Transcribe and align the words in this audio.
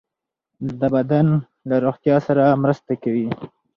د 0.79 0.81
بدن 0.95 1.27
له 1.69 1.75
روغتیا 1.85 2.15
سره 2.27 2.43
مرسته 2.63 2.93
کوي. 3.03 3.27